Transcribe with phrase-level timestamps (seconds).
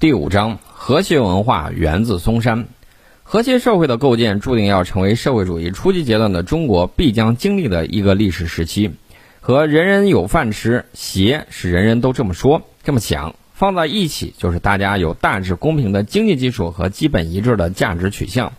[0.00, 2.66] 第五章：和谐文化源自嵩山。
[3.24, 8.92] 和谐社会的构建，注定要成为社会主义初级阶段的中国必将经历的一个历史时期。
[9.40, 18.52] 和人人有饭吃，谐是人人都这么说、这么想，放在一起就是大家有大致公平的经济基础和基本一致的价值取向。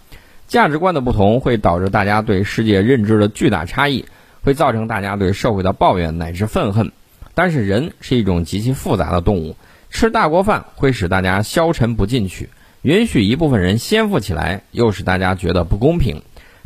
[0.50, 4.04] 价值观的不同会导致大家对世界认知的巨大差异，
[4.42, 6.92] 会造成大家对社会的抱怨乃至愤恨。
[7.34, 9.56] 但是人是一种极其复杂的动物，
[9.90, 12.50] 吃大锅饭会使大家消沉不进取，
[12.84, 16.22] 允许一部分人先富起来，又使大家觉得不公平；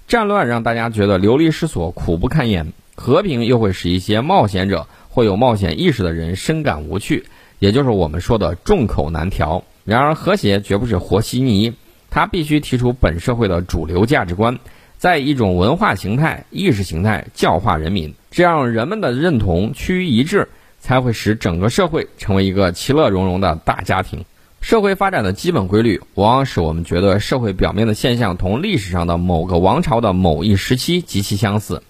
[0.07, 7.25] 战乱让大家觉得流离失所、苦不堪言，和平又会使一些冒险者或有冒险意识的人深感无趣，
[7.59, 9.63] 也就是我们说的众口难调。
[9.85, 11.73] 然而，和谐绝不是和稀泥，
[12.09, 14.59] 它必须提出本社会的主流价值观，
[14.97, 20.49] 在一种文化形态、意识形态教化人民，这样人们的认同趋于一致。
[20.83, 24.25] 才会使整个社会成为一个其乐融融的大家庭。
[24.59, 31.83] 社会发展的基本规律，往往使我们觉得社会表面的现象同历史上的某个王朝的某一时期极其相似。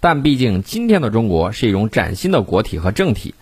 [0.00, 3.34] 但毕竟今天的中国是一种崭新的国体和政体。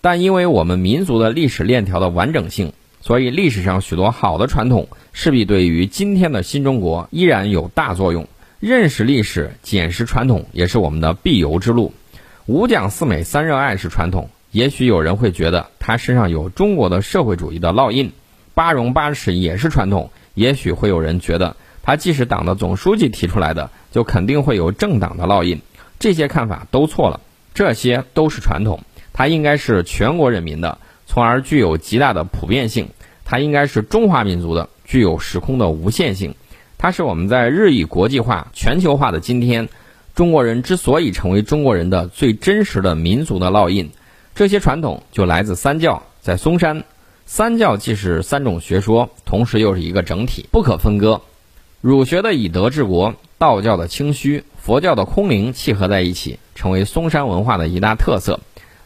[0.00, 2.72] 但因为我们民族的历史链条的完整性，
[3.02, 8.26] 所以历史上许多好的传统势必对于今天的新中国依然有大作用。
[8.60, 11.92] 认识历史、检视传统，也是我们的必由之路。
[12.46, 14.30] 五讲四美三热爱是传统。
[14.54, 18.12] 也许有人会觉得他身上有中国的社会主义的烙印，
[18.54, 20.12] 八荣八耻也是传统。
[20.34, 25.60] 也许会有人觉得他既是党的总书记提出来的，就肯定会有政党的烙印。
[25.98, 27.18] 这些看法都错了，
[27.52, 32.90] 这些都是传统，它应该是全国人民的，从而具有极大的普遍性。
[33.24, 36.36] 它应该是中华民族的，具有时空的无限性。
[36.78, 39.68] 它是我们在日益国际化、全球化的今天，
[40.14, 43.90] 中国人之所以成为中国人的最真实的民族的烙印。
[44.34, 46.82] 这些传统就来自三教，在嵩山，
[47.24, 51.20] 三教既是三种学说，同时又是一个整体，不可分割。
[51.80, 58.40] 儒学的以德治国，道教的清虚，佛教的空灵契合在一起，成为嵩山文化的一大特色。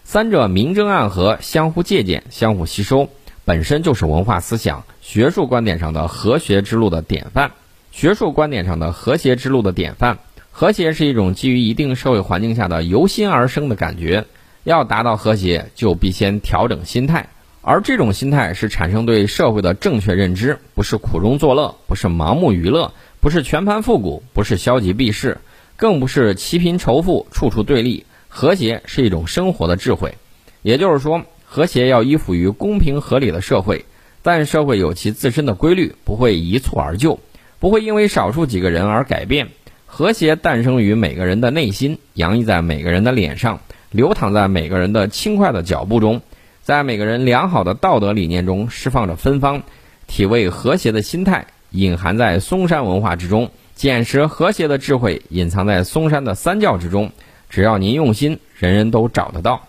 [0.05, 3.09] 三者明争暗合，相互借鉴，相互吸收，
[3.47, 7.53] 本身就是文化思想、学术观点上的和谐之路的典范。
[7.91, 10.19] 学术观点上的和谐之路的典范，
[10.51, 14.27] 和谐是一种基于一定社会环境下的由心而生的感觉。
[14.69, 17.31] 要达到和谐，就必先调整心态，
[17.63, 25.39] 而这种心态是产生对社会的正确认知，不是苦中作乐，不是盲目娱乐，不是全盘复古，不是消极避世，
[25.77, 28.05] 更不是齐贫仇富，处处对立。
[28.29, 30.19] 和谐是一种生活的智慧，
[30.61, 33.87] 也就是说，和谐要依附于公平合理的社会，
[34.21, 37.19] 但社会有其自身的规律，不会一蹴而就，
[37.59, 39.49] 不会因为少数几个人而改变。
[39.87, 43.61] 和谐诞生于每个人的内心，洋溢在每个人的脸上。
[43.91, 46.21] 流淌在每个人的轻快的脚步中，
[46.63, 49.63] 在每个人良好的道德理念中释放着芬芳，
[50.07, 57.13] 体味和谐的心态隐含在嵩山文化之中，捡拾和谐的智慧隐藏在嵩山的三教之中。
[57.49, 59.63] 只要您用心，人人都找得到。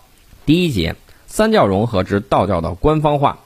[0.44, 3.38] 第一节，三教融合之道教的官方化。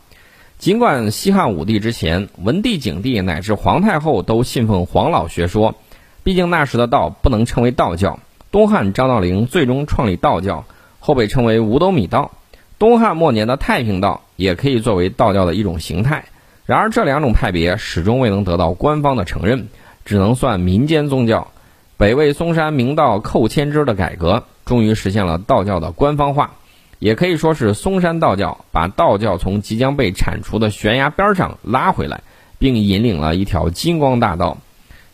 [0.58, 5.76] 尽管西汉武帝之前，文帝、景帝乃至皇太后都信奉黄老学说，
[6.24, 8.18] 毕竟那时的道不能称为道教。
[8.54, 10.64] 东汉张道陵最终创立道教，
[11.00, 12.30] 后被称为五斗米道。
[12.78, 16.26] 东汉末年的太平道也可以作为道教的一种形态。
[16.64, 19.66] 然而，这两种派别始终未能得到官方的承认，
[20.04, 21.48] 只能算民间宗教。
[21.96, 26.52] 北魏嵩山明道寇谦之的改革，终于实现了道教的官方化。
[27.00, 32.22] 也可以说是嵩山道教把道教从即将被铲除的悬崖边上拉回来，
[32.60, 34.58] 并引领了一条金光大道。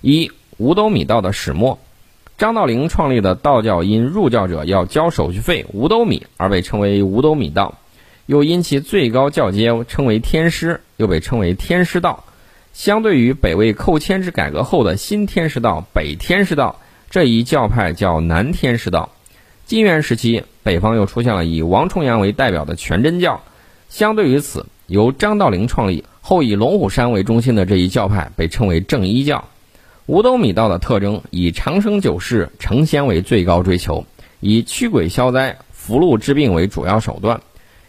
[0.02, 1.78] 一五斗米道的始末。
[2.40, 7.74] 张道陵创立的道教，因入教者要交手续费五斗米而被称为五斗米道，
[8.24, 12.24] 又因其最高教阶称为天师，又被称为天师道。
[12.72, 16.80] 相对于北魏寇谦之改革后的新天师道、北天师道
[17.10, 19.10] 这一教派叫南天师道。
[19.66, 23.42] 金元时期，北方又出现了以王重阳为代表的全真教。
[23.90, 29.44] 相对于此，由张道陵创立后以龙虎山为中心的这一教派被称为正一教。
[30.06, 34.04] 五斗米道的特征以长生久世、成仙为最高追求，
[34.40, 37.40] 以驱鬼消灾、福禄治病为主要手段，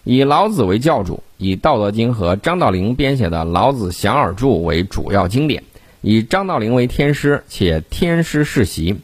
[0.04, 5.64] 以老子为教主，以《道德经》和张道陵编写的《老子详尔注》为主要经典，
[6.02, 8.98] 以张道陵为天师，且天师世袭。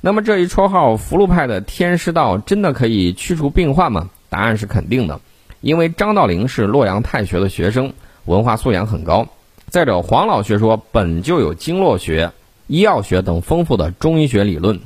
[0.00, 4.10] 那么这一绰号“福禄派”的天师道真的可以驱除病患吗？
[4.28, 5.20] 答案是肯定的，
[5.60, 7.92] 因为张道陵是洛阳太学的学生，
[8.24, 9.28] 文化素养很高。
[9.68, 12.32] 再者，黄老学说本就有经络学。
[12.66, 14.80] 医药学等丰富的中医学理论，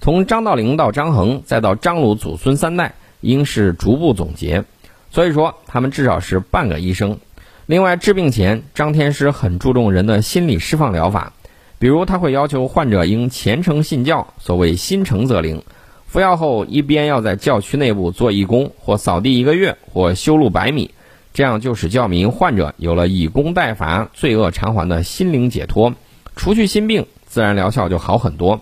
[0.00, 4.64] 从张道陵到张衡，再到张鲁祖孙三代，应是逐步总结。
[5.10, 7.18] 所以说，他们至少是半个医生。
[7.66, 11.32] 另外，治病前，张天师很注重人的心理释放疗法，
[11.78, 15.62] 比如他会要求患者应虔诚信教，所谓心诚则灵。
[16.06, 20.90] 服药后，一边要在教区内部做义工，或扫地一个月，或修路百米，
[21.32, 25.94] 这样就使教民患者有了以工代罚、罪恶偿还的心灵解脱，
[26.36, 28.60] 除去心病，自然疗效就好很多。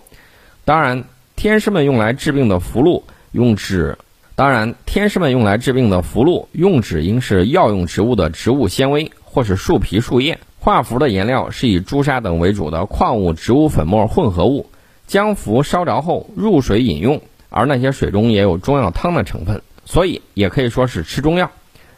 [0.65, 1.05] 当然，
[1.37, 3.99] 天师们用来治病的符箓用纸，
[4.35, 10.39] 当然，天师们用来治病的符箓用纸应是药用植物的植物纤维，或是树皮、树叶。
[10.59, 14.71] 画符的颜料是以朱砂等为主的矿物植物粉末混合物，
[15.07, 17.21] 将符烧着后入水饮用。
[17.51, 21.51] 而那些水中也有中药汤的成分，所以也可以说是吃中药。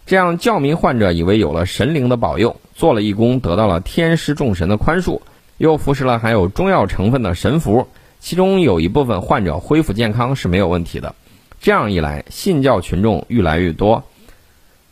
[0.06, 5.20] 这样教民患者以为有了神灵的保佑，做了义工得到了天师众神的宽恕，
[5.56, 7.88] 又服食了含有中药成分的神符，
[8.20, 11.14] 其中有一部分患者恢复健康是没有问题的。
[11.60, 14.04] 这样一来，信教群众愈来愈多。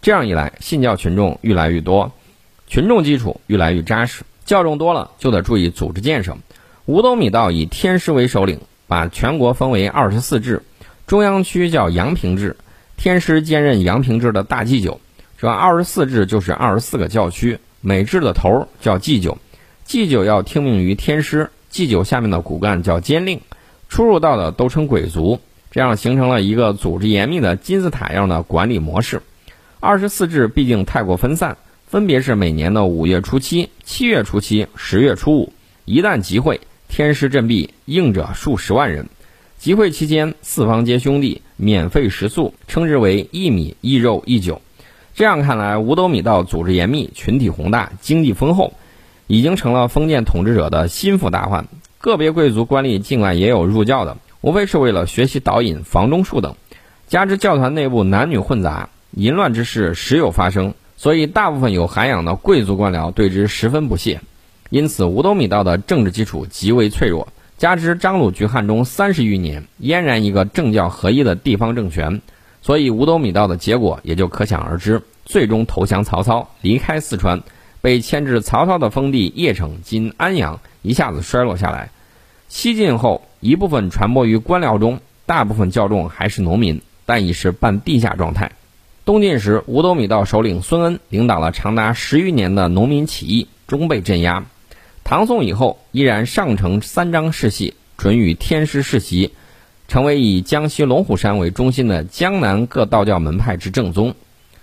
[0.01, 2.13] 这样一来，信教群众愈来愈多，
[2.67, 4.25] 群众基础愈来愈扎实。
[4.45, 6.37] 教众多了，就得注意组织建设。
[6.87, 8.61] 五斗米道以天师为首领。
[8.89, 10.63] 把全国分为二十四治，
[11.07, 12.57] 中央区叫阳平治，
[12.99, 15.01] 天师兼任阳平治的大祭酒。
[15.39, 19.39] 这二十四治就是二十四个教区，每治的头叫祭酒，
[19.93, 23.39] 祭酒要听命于天师，祭酒下面的骨干叫监令，
[23.91, 25.39] 出入道的都称鬼卒，
[25.71, 29.21] 这样形成了一个组织严密的金字塔样的管理模式。
[29.81, 35.53] 二十四治毕竟太过分散，分别是每年的五月初七、七月初七、十月初五，
[35.85, 36.59] 一旦集会。
[36.89, 39.07] 天师振臂，应者数十万人。
[39.59, 44.59] 集会期间，四方皆兄弟，免费食宿，称之为一米一肉一酒。
[45.15, 48.73] 这样看来，五斗米道组织严密，群体宏大，经济丰厚，
[49.33, 51.67] 已经成了封建统治者的心腹大患。
[51.99, 56.55] 个别贵族官吏境外也有入教的，无非是为了学习导引、房中术等。
[57.09, 64.21] 加之教团内部男女混杂，淫乱之事时有发生，所以大部分有涵养的贵族官僚对之十分不屑。
[64.69, 67.27] 因此，五斗米道的政治基础极为脆弱，
[67.57, 72.21] 加之张鲁居汉中三十余年，俨然一个政教合一的地方政权，
[72.61, 75.01] 所以五斗米道的结果也就可想而知。
[75.25, 77.43] 最终投降曹操，离开四川，
[77.83, 81.91] 被迁至曹操的封地邺城（今安阳），一下子衰落下来。
[82.49, 88.53] 西晋后，一部分传播于官僚中，大部分教众还是农民，但已是半地下状态。
[89.05, 94.45] 东晋时，五斗米道首领孙恩领导了长达十余年的农民起义，终被镇压。
[95.03, 99.33] 唐宋以后，依然上承三章世系，准予天师世袭，
[99.89, 104.15] 成为以江西龙虎山为中心的江南各道教门派之正宗。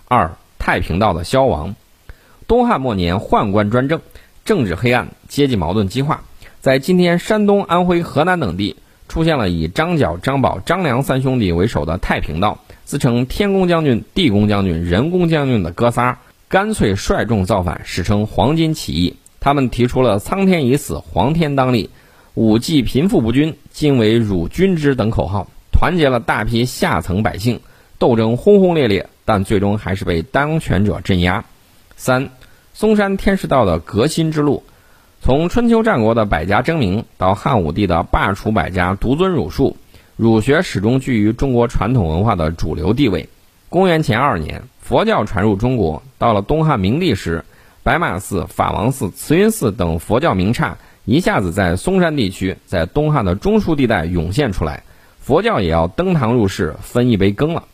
[0.08, 1.76] 二太平道的消亡。
[2.50, 4.02] 东汉末年，宦官专政，
[4.44, 6.24] 政治黑暗，阶级矛盾激化，
[6.62, 8.76] 在今天山东、安徽、河南等地，
[9.08, 16.18] 出现了以张角、张宝、张良三兄弟为首的太平道，自称天公将军、地公将军、人公将军的哥仨，
[16.48, 19.16] 干脆率众造反，史称黄巾起义。
[19.40, 21.92] 他们提出了“苍天已死，黄天当立；
[22.34, 27.60] 武季贫富不均，今为汝君之”等口号，团结了大批下层百姓，
[28.00, 31.46] 斗争轰轰烈烈，但最终还是被当权者镇压。
[31.96, 32.30] 三，
[32.80, 34.64] 嵩山天师道的革新之路，
[35.20, 39.76] 从春秋战国的百家争鸣，到汉武帝的罢黜百家，独尊儒术，
[40.16, 43.28] 儒学始终居于中国传统文化的主流地位。
[43.68, 47.44] 公元前二年，佛教传入中国，到了东汉明帝时。
[47.84, 54.84] 白马寺、法王寺、慈云寺等佛教名刹一下子在嵩山地区，在东汉的中枢地带涌现出来，
[55.20, 57.66] 佛教也要登堂入室分一杯羹了。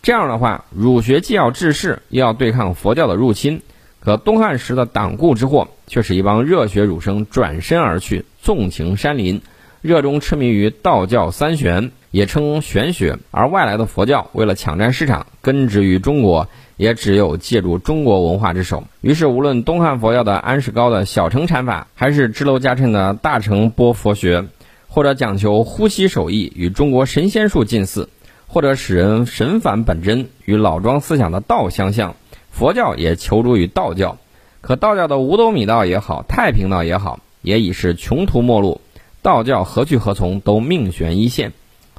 [0.00, 3.62] 这样的话，儒学既要治世，又要对抗佛教的入侵。
[4.08, 9.42] 可东汉时的党锢之祸，却是一帮热血儒生转身而去，纵情山林，
[9.82, 13.18] 热衷痴迷于道教三玄，也称玄学。
[13.30, 16.48] 而外来的佛教为了抢占市场，根植于中国。
[16.78, 18.84] 也只有借助中国文化之手。
[19.02, 24.44] 于是，无论东汉佛教的安世高的小乘禅法，还是支娄迦谶的大乘波佛学，
[24.86, 28.08] 或者讲求呼吸手艺与中国神仙术近似，
[28.46, 32.14] 或者使人神返本真与老庄思想的道相像，
[32.58, 34.18] 佛教也求助于道教。
[34.60, 38.80] 可道教的五斗米道也好，太平道也好，也已是穷途末路。
[39.22, 41.52] 道教何去何从，都命悬一线。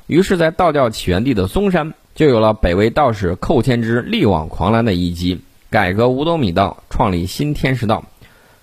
[0.07, 1.93] 于是，在道教起源地的嵩山。
[2.13, 5.39] 就有了北魏道士寇谦之力挽狂澜的一击，
[5.69, 8.03] 改革五斗米道，创立新天师道。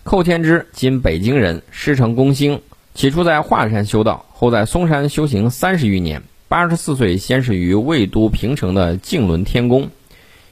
[0.03, 2.61] 寇谦之今北京人，师承公兴，
[2.95, 6.23] 起初在华山修道，后在嵩山修行三十余年。
[6.49, 9.89] 八十四岁，先是于魏都平城的净轮天宫。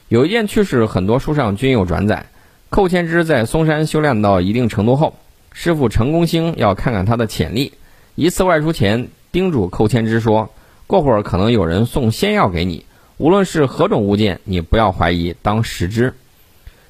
[0.07, 2.27] 有一件趣事，很多书上均有转载。
[2.69, 5.15] 寇谦之在嵩山修炼到一定程度后，
[5.51, 7.73] 师傅陈公兴要看看他的潜力。
[8.13, 10.51] 一次外出前，叮嘱寇谦之说
[10.85, 12.85] ：“过会儿可能有人送仙药给你。”
[13.17, 16.13] 无论是何种物件，你不要怀疑，当食之。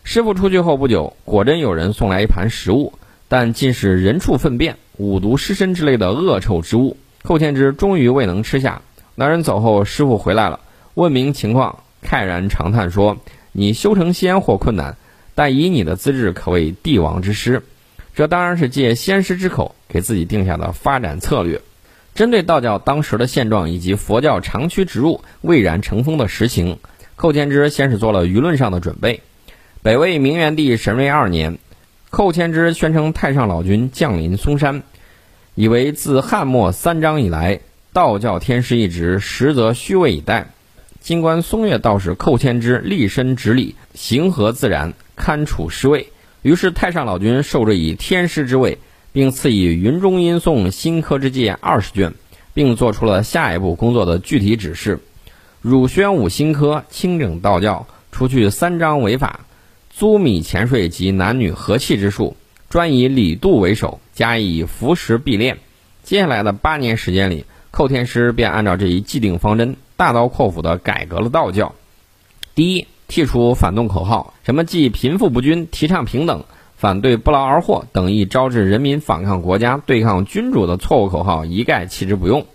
[0.03, 2.91] 师傅出去后不久，果真有人送来一盘食物，
[3.29, 6.97] 但尽是人畜粪便、五毒尸身之类的恶臭之物。
[7.23, 8.81] 寇天之终于未能吃下。
[9.15, 10.59] 男人走后，师傅回来了，
[10.95, 13.17] 问明情况，慨然长叹说
[13.51, 14.95] ：“你修成仙或困难，
[15.33, 17.63] 但以你的资质，可谓帝王之师。”
[18.15, 21.61] 这当然是借仙师之口给自己定下的发展策略。
[22.13, 26.79] 针对道教当时的现状以及佛教长驱直入、蔚然成风的实情，
[27.17, 29.21] 寇谦之先是做了舆论上的准备。
[29.81, 31.57] 北魏明元帝神瑞二年，
[32.09, 34.83] 寇谦之宣称太上老君降临嵩山，
[35.55, 37.59] 以为自汉末三章以来，
[37.91, 40.47] 道教天师一职实则虚位以待。
[41.05, 46.07] 今观嵩岳道士寇天之立身直立，行合自然，堪处师位。
[46.41, 48.79] 于是太上老君授之以天师之位，
[49.13, 52.15] 并赐以云中音诵新科之戒二十卷，
[52.55, 54.97] 并做出了下一步工作的具体指示：
[55.61, 59.41] 汝宣武新科，清整道教，除去三章违法，
[59.91, 62.35] 租米钱税及男女和气之术，
[62.67, 65.59] 专以礼度为首，加以服食必练。
[66.01, 71.73] 接下来的八年时间里，寇天师便按照这一既定方针，大刀阔斧地改革了道教。
[72.53, 72.87] 第一。
[73.07, 76.43] 剔除反动口号，什么既贫富不均、提倡平等、
[76.75, 82.47] 反对不劳而获等易招致人民反抗国家、对抗君主的错误口号，一概弃之不用。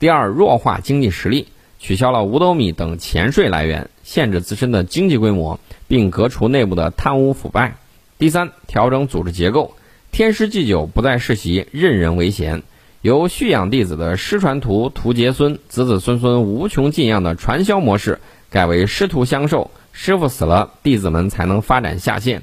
[0.00, 1.46] 第二，弱化经济实力，
[1.78, 7.76] 取消了五斗米等钱税来源，限制自身的经济规模，并革除内部的贪污腐败。
[8.18, 9.76] 第三，调整组织结构，
[10.10, 12.64] 天师祭酒不再世袭，任人唯贤，
[13.02, 19.72] 由蓄养弟子的师传徒、徒结孙、子子孙孙无穷尽样的传销模式，改为师徒相授。
[19.90, 22.42] 师傅死了，弟子们才能发展下线。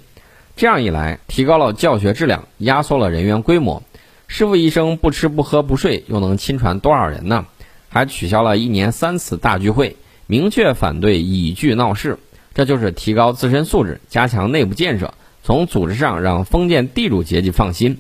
[0.58, 3.84] 这样一来，提高了教学质量，压缩了人员规模。
[4.28, 7.46] 师傅一生不吃不喝不睡，又能亲传多少人呢？
[7.88, 9.96] 还取消了一年三次大聚会，
[10.28, 12.20] 明确反对以聚闹事。
[12.54, 17.98] 这就是提高自身素质，加强内部建设，从组织上让封建地主阶级放心。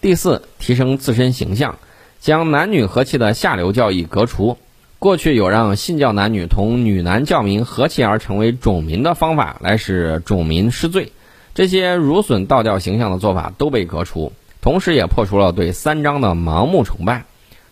[0.00, 1.78] 第四，提升自身形象，
[2.22, 4.56] 将男女和气的下流教义革除。
[5.00, 11.10] 过去有让信教男女同女男教民和气而成为种民的方法来使种民失罪，
[11.52, 17.24] 这些辱损道教形象的做法都被革除，同时也破除了对三章的盲目崇拜。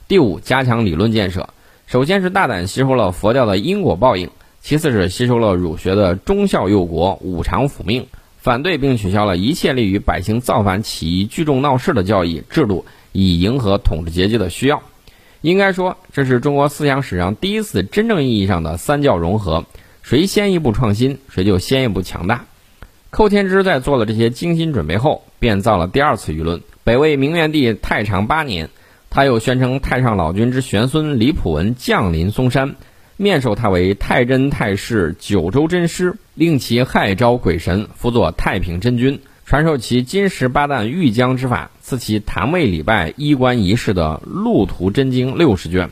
[0.09, 1.51] 第五，加强理论建设，
[1.87, 4.31] 首先是大胆吸收了佛教的因果报应，
[4.61, 14.83] 其次是吸收了儒学的忠孝佑国、五常辅命，反对并取消了一切利于百姓造反起义、聚众闹事的教义制度，以迎合统治阶级的需要。
[15.41, 19.65] 应该说，这是中国思想史上第一次真正意义上的三教融合，
[20.03, 22.45] 谁先一步创新，谁就先一步强大。
[23.09, 26.61] 寇天之在做了这些精心准备后，便造了第二次舆论。
[26.85, 28.69] 北魏明元帝太常八年，
[29.09, 32.77] 他又宣称太上老君之玄孙李普文降临嵩山，
[33.17, 39.21] 面授他为太真太师、九州真师，令其害招鬼神，辅佐太平真君。
[39.45, 45.91] 传授其金石八旦玉浆之法，赐其坛位礼拜、衣冠仪式的《路途真经》六十卷。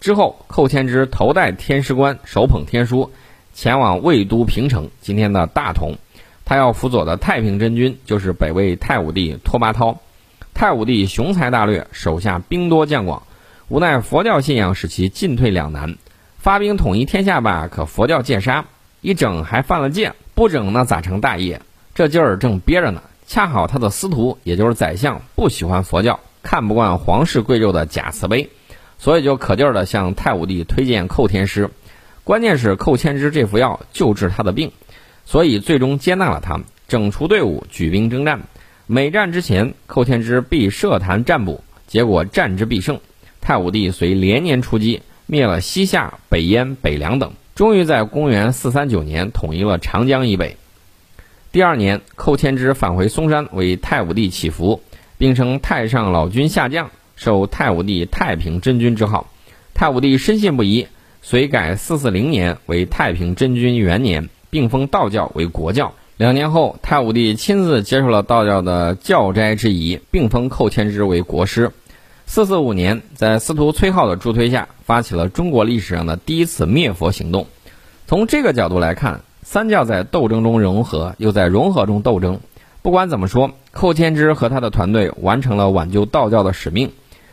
[0.00, 3.12] 之后，寇谦之头戴天师冠，手捧天书，
[3.54, 5.98] 前往魏都平城（今天的大同）。
[6.44, 9.98] 他要辅佐的太平真君，就是北魏太武帝拓跋焘。
[10.52, 13.22] 太武帝雄才大略，手下兵多将广，
[13.68, 15.96] 无奈佛教信仰使其进退两难。
[16.38, 18.64] 发兵统一天下吧，可佛教戒杀；
[19.00, 21.62] 一整还犯了戒，不整那咋成大业？
[21.94, 28.48] 这劲儿正憋着呢，恰好他的司徒，也就是宰相，不喜欢佛教，看不惯皇室贵胄的假慈悲，
[28.98, 31.68] 所以就可劲儿的向太武帝推荐寇天师。
[32.22, 34.70] 关键是寇谦之这副药救治他的病，
[35.24, 38.40] 所以最终接纳了他，整除队伍，举兵征战。
[38.86, 43.00] 每战之前，寇天之必设坛占卜，结果战之必胜。
[43.40, 50.56] 太武帝遂连年出击，灭了西夏、北燕、北凉等，终于在公元四三九年统一了长江以北。
[51.56, 54.82] 第二年，寇谦之返回嵩山为太武帝祈福，
[55.16, 59.32] 并称太上老君下降，受太武帝太平真君之号。
[59.72, 60.86] 太武帝深信不疑，
[61.22, 65.94] 遂改四四零年为太平真君元年，并封道教为国教。
[66.18, 71.72] 两年后，太武帝亲自接受了道教的教斋之仪，并封寇谦之为国师。
[72.26, 77.46] 四四五年，在司徒崔浩的助推下，发起了中国历史上的第一次灭佛行动。
[78.06, 79.22] 从这个角度来看。
[79.48, 82.40] 三教在斗争中融合，又在融合中斗争。
[82.82, 86.90] 不管怎么说，寇谦之和他的团队完成了挽救道教的使命，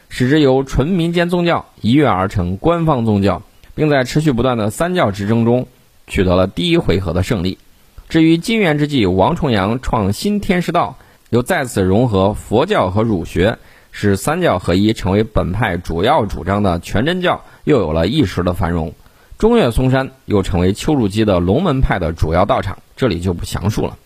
[0.10, 3.42] 使之由纯民间宗教一跃而成官方宗教，
[3.74, 5.66] 并在持续不断的三教之争中
[6.06, 7.58] 取得了第一回合的胜利。
[8.10, 10.98] 至于金元之际，王重阳创新天师道，
[11.32, 13.58] 又再次融合佛教和儒学，
[13.92, 18.94] 使三教合一，成为本派主要主张的全真教，又有了一时的繁荣。
[19.44, 23.98] 中岳嵩山又成为丘处机的龙门派的主要道场，这里就不详述了。